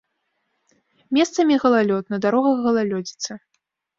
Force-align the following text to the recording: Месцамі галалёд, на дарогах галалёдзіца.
Месцамі 1.17 1.59
галалёд, 1.65 2.03
на 2.13 2.17
дарогах 2.27 2.57
галалёдзіца. 2.65 3.31